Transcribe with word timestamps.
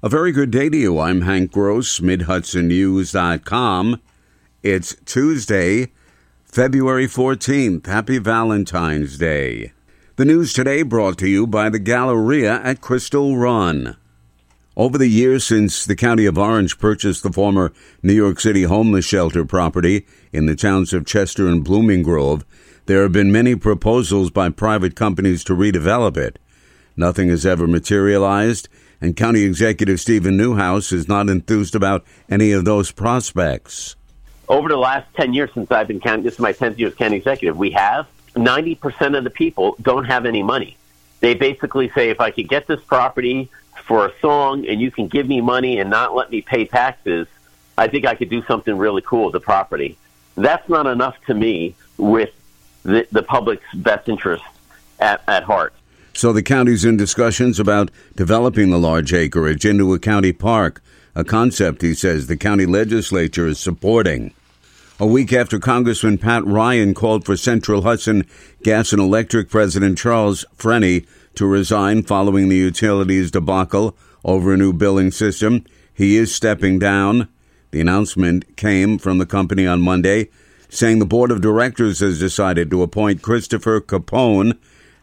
A 0.00 0.08
very 0.08 0.30
good 0.30 0.52
day 0.52 0.68
to 0.68 0.76
you. 0.76 1.00
I'm 1.00 1.22
Hank 1.22 1.50
Gross, 1.50 1.98
MidHudsonNews.com. 1.98 4.00
It's 4.62 4.94
Tuesday, 5.04 5.88
February 6.44 7.08
14th. 7.08 7.84
Happy 7.84 8.18
Valentine's 8.18 9.18
Day. 9.18 9.72
The 10.14 10.24
news 10.24 10.52
today 10.52 10.82
brought 10.82 11.18
to 11.18 11.26
you 11.26 11.48
by 11.48 11.68
the 11.68 11.80
Galleria 11.80 12.60
at 12.62 12.80
Crystal 12.80 13.36
Run. 13.36 13.96
Over 14.76 14.98
the 14.98 15.08
years 15.08 15.42
since 15.42 15.84
the 15.84 15.96
County 15.96 16.26
of 16.26 16.38
Orange 16.38 16.78
purchased 16.78 17.24
the 17.24 17.32
former 17.32 17.72
New 18.00 18.14
York 18.14 18.38
City 18.38 18.62
homeless 18.62 19.04
shelter 19.04 19.44
property 19.44 20.06
in 20.32 20.46
the 20.46 20.54
towns 20.54 20.92
of 20.92 21.06
Chester 21.06 21.48
and 21.48 21.64
Blooming 21.64 22.04
Grove, 22.04 22.44
there 22.86 23.02
have 23.02 23.10
been 23.10 23.32
many 23.32 23.56
proposals 23.56 24.30
by 24.30 24.48
private 24.48 24.94
companies 24.94 25.42
to 25.42 25.54
redevelop 25.54 26.16
it. 26.16 26.38
Nothing 26.96 27.30
has 27.30 27.44
ever 27.44 27.66
materialized 27.66 28.68
and 29.00 29.16
County 29.16 29.42
Executive 29.42 30.00
Steven 30.00 30.36
Neuhaus 30.36 30.92
is 30.92 31.08
not 31.08 31.28
enthused 31.28 31.74
about 31.74 32.04
any 32.28 32.52
of 32.52 32.64
those 32.64 32.90
prospects. 32.90 33.96
Over 34.48 34.68
the 34.68 34.76
last 34.76 35.06
10 35.14 35.34
years 35.34 35.50
since 35.52 35.70
I've 35.70 35.88
been 35.88 36.00
county, 36.00 36.22
this 36.22 36.34
is 36.34 36.40
my 36.40 36.52
10th 36.52 36.78
year 36.78 36.88
as 36.88 36.94
county 36.94 37.16
executive, 37.16 37.56
we 37.56 37.70
have 37.72 38.06
90% 38.34 39.16
of 39.16 39.24
the 39.24 39.30
people 39.30 39.76
don't 39.82 40.04
have 40.04 40.26
any 40.26 40.42
money. 40.42 40.76
They 41.20 41.34
basically 41.34 41.90
say, 41.90 42.10
if 42.10 42.20
I 42.20 42.30
could 42.30 42.48
get 42.48 42.66
this 42.66 42.80
property 42.80 43.50
for 43.84 44.06
a 44.06 44.12
song 44.20 44.66
and 44.66 44.80
you 44.80 44.90
can 44.90 45.08
give 45.08 45.28
me 45.28 45.40
money 45.40 45.78
and 45.78 45.90
not 45.90 46.14
let 46.14 46.30
me 46.30 46.40
pay 46.40 46.64
taxes, 46.64 47.26
I 47.76 47.88
think 47.88 48.06
I 48.06 48.14
could 48.14 48.30
do 48.30 48.42
something 48.44 48.76
really 48.76 49.02
cool 49.02 49.24
with 49.26 49.32
the 49.32 49.40
property. 49.40 49.98
That's 50.36 50.68
not 50.68 50.86
enough 50.86 51.16
to 51.26 51.34
me 51.34 51.74
with 51.96 52.30
the, 52.84 53.06
the 53.12 53.22
public's 53.22 53.66
best 53.74 54.08
interest 54.08 54.44
at, 54.98 55.22
at 55.28 55.42
heart. 55.42 55.74
So 56.18 56.32
the 56.32 56.42
county's 56.42 56.84
in 56.84 56.96
discussions 56.96 57.60
about 57.60 57.92
developing 58.16 58.70
the 58.70 58.78
large 58.80 59.12
acreage 59.12 59.64
into 59.64 59.94
a 59.94 60.00
county 60.00 60.32
park, 60.32 60.82
a 61.14 61.22
concept 61.22 61.80
he 61.80 61.94
says 61.94 62.26
the 62.26 62.36
county 62.36 62.66
legislature 62.66 63.46
is 63.46 63.60
supporting. 63.60 64.34
A 64.98 65.06
week 65.06 65.32
after 65.32 65.60
Congressman 65.60 66.18
Pat 66.18 66.44
Ryan 66.44 66.92
called 66.92 67.24
for 67.24 67.36
Central 67.36 67.82
Hudson 67.82 68.26
Gas 68.64 68.92
and 68.92 69.00
Electric 69.00 69.48
President 69.48 69.96
Charles 69.96 70.44
Freni 70.56 71.06
to 71.36 71.46
resign 71.46 72.02
following 72.02 72.48
the 72.48 72.56
utilities 72.56 73.30
debacle 73.30 73.96
over 74.24 74.52
a 74.52 74.56
new 74.56 74.72
billing 74.72 75.12
system, 75.12 75.64
he 75.94 76.16
is 76.16 76.34
stepping 76.34 76.80
down. 76.80 77.28
The 77.70 77.80
announcement 77.80 78.56
came 78.56 78.98
from 78.98 79.18
the 79.18 79.24
company 79.24 79.68
on 79.68 79.82
Monday, 79.82 80.30
saying 80.68 80.98
the 80.98 81.06
board 81.06 81.30
of 81.30 81.40
directors 81.40 82.00
has 82.00 82.18
decided 82.18 82.72
to 82.72 82.82
appoint 82.82 83.22
Christopher 83.22 83.80
Capone 83.80 84.58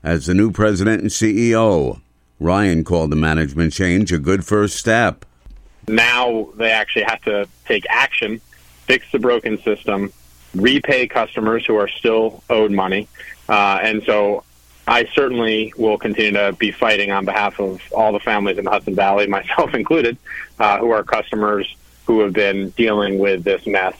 as 0.06 0.28
the 0.28 0.36
new 0.36 0.52
president 0.52 1.02
and 1.02 1.10
CEO. 1.10 2.00
Ryan 2.40 2.84
called 2.84 3.12
the 3.12 3.16
management 3.16 3.74
change 3.74 4.14
a 4.14 4.20
good 4.20 4.46
first 4.46 4.78
step. 4.78 5.26
Now 5.88 6.50
they 6.56 6.72
actually 6.72 7.04
have 7.04 7.22
to 7.24 7.48
take 7.66 7.86
action, 7.90 8.40
fix 8.86 9.12
the 9.12 9.20
broken 9.20 9.58
system, 9.64 10.14
repay 10.54 11.08
customers 11.08 11.66
who 11.66 11.76
are 11.76 11.88
still 11.88 12.44
owed 12.50 12.72
money. 12.72 13.08
Uh, 13.50 13.80
and 13.82 14.04
so 14.04 14.44
I 14.88 15.06
certainly 15.14 15.74
will 15.76 15.98
continue 15.98 16.34
to 16.34 16.54
be 16.54 16.72
fighting 16.72 17.12
on 17.12 17.26
behalf 17.26 17.60
of 17.60 17.82
all 17.92 18.12
the 18.14 18.20
families 18.20 18.60
in 18.60 18.66
the 18.66 18.72
Hudson 18.72 18.96
Valley, 18.96 19.26
myself 19.40 19.74
included, 19.74 20.18
uh, 20.60 20.78
who 20.78 20.92
are 20.92 21.04
customers 21.04 21.76
who 22.06 22.20
have 22.20 22.34
been 22.34 22.70
dealing 22.72 23.18
with 23.18 23.44
this 23.44 23.66
mess. 23.66 23.96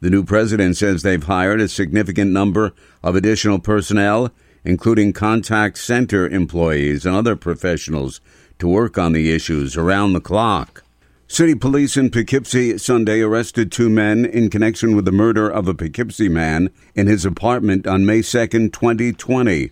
The 0.00 0.10
new 0.10 0.24
president 0.24 0.76
says 0.76 1.02
they've 1.02 1.22
hired 1.22 1.60
a 1.60 1.68
significant 1.68 2.30
number 2.30 2.72
of 3.02 3.14
additional 3.14 3.58
personnel 3.58 4.32
including 4.64 5.12
contact 5.12 5.78
center 5.78 6.28
employees 6.28 7.04
and 7.04 7.14
other 7.14 7.36
professionals, 7.36 8.20
to 8.58 8.68
work 8.68 8.96
on 8.96 9.12
the 9.12 9.32
issues 9.32 9.76
around 9.76 10.12
the 10.12 10.20
clock. 10.20 10.82
City 11.26 11.54
police 11.54 11.96
in 11.96 12.10
Poughkeepsie 12.10 12.78
Sunday 12.78 13.20
arrested 13.20 13.72
two 13.72 13.88
men 13.88 14.24
in 14.24 14.50
connection 14.50 14.94
with 14.94 15.04
the 15.04 15.12
murder 15.12 15.48
of 15.48 15.66
a 15.66 15.74
Poughkeepsie 15.74 16.28
man 16.28 16.70
in 16.94 17.06
his 17.06 17.24
apartment 17.24 17.86
on 17.86 18.06
May 18.06 18.22
2, 18.22 18.46
2020. 18.68 19.70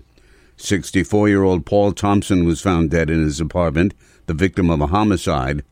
64 0.57 1.29
year 1.29 1.43
old 1.43 1.67
Paul 1.67 1.93
Thompson 1.93 2.45
was 2.45 2.61
found 2.61 2.91
dead 2.91 3.11
in 3.11 3.23
his 3.23 3.41
apartment, 3.41 3.95
the 4.27 4.35
victim 4.35 4.71
of 4.71 4.81
a 4.81 4.89
homicide. 4.89 5.63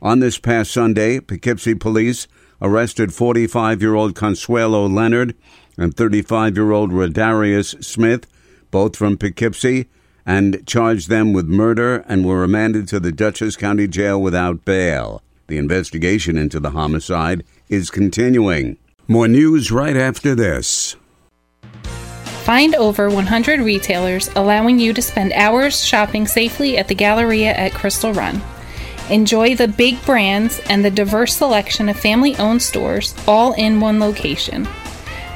On 0.00 0.20
this 0.20 0.38
past 0.38 0.70
Sunday, 0.70 1.20
Poughkeepsie 1.20 1.74
police 1.74 2.28
arrested 2.62 3.12
45 3.12 3.82
year 3.82 3.94
old 3.94 4.14
Consuelo 4.14 4.86
Leonard 4.86 5.34
and 5.76 5.96
35 5.96 6.56
year 6.56 6.70
old 6.70 6.90
Rodarius 6.90 7.82
Smith 7.84 8.26
both 8.74 8.96
from 8.96 9.16
Poughkeepsie, 9.16 9.86
and 10.26 10.66
charged 10.66 11.08
them 11.08 11.32
with 11.32 11.46
murder 11.46 12.04
and 12.08 12.26
were 12.26 12.40
remanded 12.40 12.88
to 12.88 12.98
the 12.98 13.12
Dutchess 13.12 13.54
County 13.54 13.86
Jail 13.86 14.20
without 14.20 14.64
bail. 14.64 15.22
The 15.46 15.58
investigation 15.58 16.36
into 16.36 16.58
the 16.58 16.70
homicide 16.70 17.44
is 17.68 17.88
continuing. 17.88 18.76
More 19.06 19.28
news 19.28 19.70
right 19.70 19.96
after 19.96 20.34
this. 20.34 20.96
Find 22.42 22.74
over 22.74 23.08
100 23.08 23.60
retailers 23.60 24.28
allowing 24.34 24.80
you 24.80 24.92
to 24.92 25.00
spend 25.00 25.32
hours 25.34 25.84
shopping 25.84 26.26
safely 26.26 26.76
at 26.76 26.88
the 26.88 26.96
Galleria 26.96 27.52
at 27.52 27.74
Crystal 27.74 28.12
Run. 28.12 28.42
Enjoy 29.08 29.54
the 29.54 29.68
big 29.68 30.04
brands 30.04 30.58
and 30.68 30.84
the 30.84 30.90
diverse 30.90 31.36
selection 31.36 31.88
of 31.88 31.96
family 31.96 32.34
owned 32.38 32.60
stores 32.60 33.14
all 33.28 33.52
in 33.52 33.78
one 33.78 34.00
location. 34.00 34.66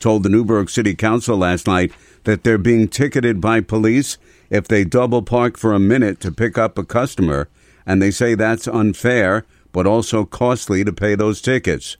told 0.00 0.22
the 0.22 0.28
Newburgh 0.28 0.68
City 0.68 0.94
Council 0.94 1.36
last 1.36 1.66
night 1.66 1.92
that 2.24 2.42
they're 2.42 2.58
being 2.58 2.88
ticketed 2.88 3.40
by 3.40 3.60
police 3.60 4.18
if 4.50 4.66
they 4.66 4.84
double 4.84 5.22
park 5.22 5.56
for 5.56 5.72
a 5.72 5.78
minute 5.78 6.18
to 6.20 6.32
pick 6.32 6.58
up 6.58 6.76
a 6.76 6.84
customer, 6.84 7.48
and 7.86 8.02
they 8.02 8.10
say 8.10 8.34
that's 8.34 8.66
unfair 8.66 9.44
but 9.72 9.86
also 9.86 10.24
costly 10.24 10.84
to 10.84 10.92
pay 10.92 11.14
those 11.14 11.40
tickets. 11.40 11.96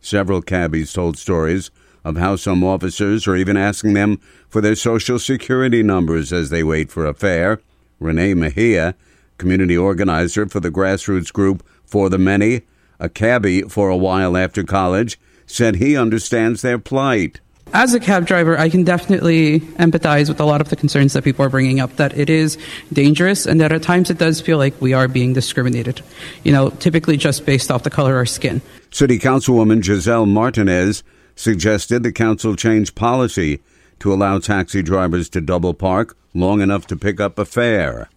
Several 0.00 0.42
cabbies 0.42 0.92
told 0.92 1.18
stories 1.18 1.70
of 2.04 2.16
how 2.16 2.36
some 2.36 2.62
officers 2.62 3.26
are 3.26 3.36
even 3.36 3.56
asking 3.56 3.94
them 3.94 4.20
for 4.48 4.60
their 4.60 4.76
social 4.76 5.18
security 5.18 5.82
numbers 5.82 6.32
as 6.32 6.50
they 6.50 6.62
wait 6.62 6.90
for 6.90 7.06
a 7.06 7.14
fare. 7.14 7.60
Renee 7.98 8.34
Mejia, 8.34 8.94
community 9.38 9.76
organizer 9.76 10.46
for 10.46 10.60
the 10.60 10.70
grassroots 10.70 11.32
group 11.32 11.66
For 11.84 12.08
the 12.08 12.18
Many, 12.18 12.62
a 13.00 13.08
cabbie 13.08 13.62
for 13.62 13.88
a 13.88 13.96
while 13.96 14.36
after 14.36 14.62
college, 14.62 15.18
said 15.46 15.76
he 15.76 15.96
understands 15.96 16.62
their 16.62 16.78
plight. 16.78 17.40
As 17.72 17.94
a 17.94 18.00
cab 18.00 18.26
driver, 18.26 18.56
I 18.58 18.68
can 18.68 18.84
definitely 18.84 19.60
empathize 19.60 20.28
with 20.28 20.40
a 20.40 20.44
lot 20.44 20.60
of 20.60 20.68
the 20.68 20.76
concerns 20.76 21.14
that 21.14 21.24
people 21.24 21.44
are 21.44 21.48
bringing 21.48 21.80
up 21.80 21.96
that 21.96 22.16
it 22.16 22.30
is 22.30 22.56
dangerous 22.92 23.44
and 23.44 23.60
that 23.60 23.72
at 23.72 23.82
times 23.82 24.08
it 24.08 24.18
does 24.18 24.40
feel 24.40 24.56
like 24.56 24.80
we 24.80 24.92
are 24.92 25.08
being 25.08 25.32
discriminated, 25.32 26.00
you 26.44 26.52
know, 26.52 26.70
typically 26.70 27.16
just 27.16 27.44
based 27.44 27.70
off 27.70 27.82
the 27.82 27.90
color 27.90 28.12
of 28.12 28.18
our 28.18 28.26
skin. 28.26 28.62
City 28.92 29.18
Councilwoman 29.18 29.82
Giselle 29.82 30.26
Martinez 30.26 31.02
suggested 31.34 32.02
the 32.02 32.12
council 32.12 32.54
change 32.54 32.94
policy 32.94 33.60
to 33.98 34.12
allow 34.12 34.38
taxi 34.38 34.82
drivers 34.82 35.28
to 35.30 35.40
double 35.40 35.74
park 35.74 36.16
long 36.34 36.60
enough 36.60 36.86
to 36.86 36.96
pick 36.96 37.20
up 37.20 37.38
a 37.38 37.44
fare. 37.44 38.08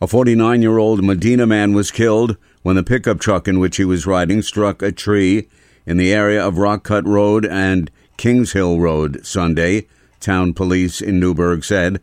A 0.00 0.06
49 0.06 0.62
year 0.62 0.78
old 0.78 1.04
Medina 1.04 1.46
man 1.46 1.74
was 1.74 1.90
killed 1.90 2.36
when 2.62 2.76
the 2.76 2.82
pickup 2.82 3.20
truck 3.20 3.46
in 3.46 3.58
which 3.58 3.76
he 3.76 3.84
was 3.84 4.06
riding 4.06 4.42
struck 4.42 4.80
a 4.80 4.92
tree 4.92 5.48
in 5.88 5.96
the 5.96 6.12
area 6.12 6.46
of 6.46 6.58
Rock 6.58 6.84
Cut 6.84 7.06
Road 7.06 7.46
and 7.46 7.90
Kings 8.18 8.52
Hill 8.52 8.78
Road 8.78 9.24
Sunday, 9.24 9.86
town 10.20 10.52
police 10.52 11.00
in 11.00 11.18
Newburgh 11.18 11.64
said. 11.64 12.02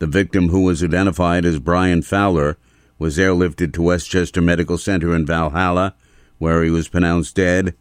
The 0.00 0.08
victim, 0.08 0.48
who 0.48 0.62
was 0.62 0.82
identified 0.82 1.44
as 1.44 1.60
Brian 1.60 2.02
Fowler, 2.02 2.58
was 2.98 3.18
airlifted 3.18 3.72
to 3.74 3.82
Westchester 3.82 4.42
Medical 4.42 4.76
Center 4.76 5.14
in 5.14 5.24
Valhalla, 5.24 5.94
where 6.38 6.64
he 6.64 6.70
was 6.70 6.88
pronounced 6.88 7.36
dead. 7.36 7.76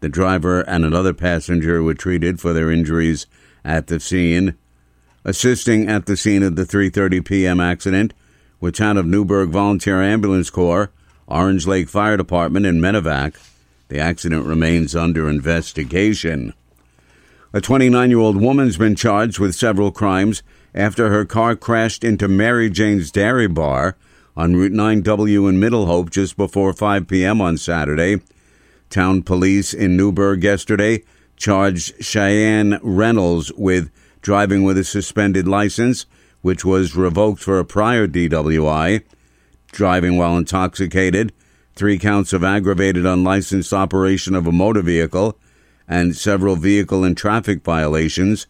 The 0.00 0.10
driver 0.10 0.60
and 0.60 0.84
another 0.84 1.14
passenger 1.14 1.82
were 1.82 1.94
treated 1.94 2.38
for 2.38 2.52
their 2.52 2.70
injuries 2.70 3.26
at 3.64 3.86
the 3.86 3.98
scene. 3.98 4.54
Assisting 5.24 5.88
at 5.88 6.04
the 6.04 6.14
scene 6.14 6.42
of 6.42 6.56
the 6.56 6.64
3:30 6.64 7.24
p.m. 7.24 7.58
accident 7.58 8.12
were 8.60 8.70
town 8.70 8.98
of 8.98 9.06
Newburgh 9.06 9.48
Volunteer 9.48 10.02
Ambulance 10.02 10.50
Corps, 10.50 10.90
Orange 11.26 11.66
Lake 11.66 11.88
Fire 11.88 12.18
Department, 12.18 12.66
and 12.66 12.82
Medevac. 12.82 13.34
The 13.88 13.98
accident 13.98 14.46
remains 14.46 14.96
under 14.96 15.28
investigation. 15.28 16.54
A 17.52 17.60
29 17.60 18.10
year 18.10 18.18
old 18.18 18.40
woman's 18.40 18.76
been 18.76 18.96
charged 18.96 19.38
with 19.38 19.54
several 19.54 19.92
crimes 19.92 20.42
after 20.74 21.10
her 21.10 21.24
car 21.24 21.54
crashed 21.54 22.02
into 22.02 22.26
Mary 22.26 22.68
Jane's 22.70 23.10
Dairy 23.10 23.46
Bar 23.46 23.96
on 24.36 24.56
Route 24.56 24.72
9W 24.72 25.48
in 25.48 25.60
Middle 25.60 25.86
Hope 25.86 26.10
just 26.10 26.36
before 26.36 26.72
5 26.72 27.06
p.m. 27.06 27.40
on 27.40 27.56
Saturday. 27.56 28.20
Town 28.90 29.22
police 29.22 29.72
in 29.72 29.96
Newburgh 29.96 30.42
yesterday 30.42 31.02
charged 31.36 32.02
Cheyenne 32.02 32.78
Reynolds 32.82 33.52
with 33.52 33.90
driving 34.20 34.64
with 34.64 34.78
a 34.78 34.84
suspended 34.84 35.46
license, 35.46 36.06
which 36.42 36.64
was 36.64 36.96
revoked 36.96 37.40
for 37.40 37.58
a 37.58 37.64
prior 37.64 38.08
DWI, 38.08 39.02
driving 39.70 40.16
while 40.16 40.36
intoxicated, 40.36 41.32
three 41.74 41.98
counts 41.98 42.32
of 42.32 42.44
aggravated 42.44 43.04
unlicensed 43.04 43.72
operation 43.72 44.34
of 44.34 44.46
a 44.46 44.52
motor 44.52 44.82
vehicle, 44.82 45.38
and 45.88 46.16
several 46.16 46.56
vehicle 46.56 47.04
and 47.04 47.16
traffic 47.16 47.62
violations. 47.62 48.46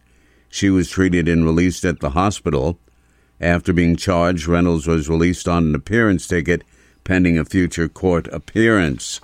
She 0.49 0.69
was 0.69 0.89
treated 0.89 1.27
and 1.27 1.43
released 1.43 1.83
at 1.83 1.99
the 1.99 2.11
hospital. 2.11 2.79
After 3.41 3.73
being 3.73 3.97
charged, 3.97 4.47
Reynolds 4.47 4.87
was 4.87 5.09
released 5.09 5.47
on 5.47 5.65
an 5.65 5.75
appearance 5.75 6.27
ticket 6.27 6.63
pending 7.05 7.37
a 7.37 7.45
future 7.45 7.87
court 7.87 8.27
appearance. 8.33 9.21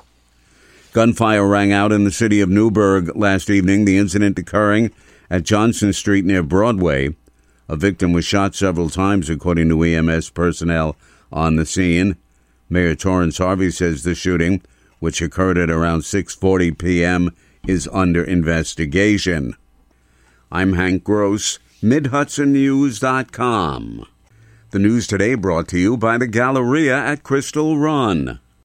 Gunfire 0.94 1.46
rang 1.46 1.74
out 1.74 1.92
in 1.92 2.06
the 2.06 2.12
city 2.12 2.40
of 2.40 2.50
Newburgh 2.50 3.16
last 3.16 3.50
evening, 3.50 3.84
the 3.86 3.98
incident 3.98 4.40
occurring 4.40 4.92
at 5.30 5.44
Johnson 5.44 5.92
Street 5.92 6.24
near 6.24 6.44
Broadway. 6.44 7.16
A 7.68 7.76
victim 7.76 8.14
was 8.14 8.24
shot 8.24 8.54
several 8.56 8.90
times, 8.90 9.30
according 9.30 9.70
to 9.70 9.84
EMS 9.84 10.30
personnel 10.30 10.96
on 11.32 11.56
the 11.56 11.66
scene. 11.66 12.18
Mayor 12.72 12.96
Torrance 12.96 13.38
Harvey 13.38 13.70
says 13.70 14.02
the 14.04 14.16
shooting, 14.16 14.64
which 15.00 15.22
occurred 15.22 15.58
at 15.58 15.70
around 15.70 16.04
6:40 16.04 16.78
p.m., 16.78 17.36
is 17.68 17.90
under 17.92 18.24
investigation. 18.24 19.58
I'm 20.50 20.72
Hank 20.74 21.04
Gross, 21.04 21.60
MidHudsonNews.com. 21.84 24.06
The 24.70 24.80
news 24.80 25.06
today 25.06 25.36
brought 25.36 25.68
to 25.68 25.78
you 25.78 25.98
by 25.98 26.18
the 26.18 26.28
Galleria 26.28 26.98
at 26.98 27.24
Crystal 27.24 27.78
Run. 27.78 28.40